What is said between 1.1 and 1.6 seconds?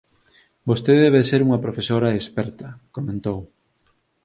de ser